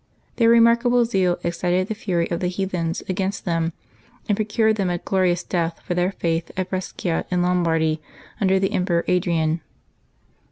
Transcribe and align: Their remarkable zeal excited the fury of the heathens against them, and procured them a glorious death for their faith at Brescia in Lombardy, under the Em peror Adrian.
Their 0.37 0.49
remarkable 0.49 1.05
zeal 1.05 1.37
excited 1.43 1.87
the 1.87 1.93
fury 1.93 2.27
of 2.31 2.39
the 2.39 2.47
heathens 2.47 3.03
against 3.07 3.45
them, 3.45 3.71
and 4.27 4.35
procured 4.35 4.77
them 4.77 4.89
a 4.89 4.97
glorious 4.97 5.43
death 5.43 5.79
for 5.85 5.93
their 5.93 6.11
faith 6.13 6.49
at 6.57 6.71
Brescia 6.71 7.23
in 7.29 7.43
Lombardy, 7.43 8.01
under 8.39 8.57
the 8.57 8.71
Em 8.73 8.87
peror 8.87 9.03
Adrian. 9.07 9.61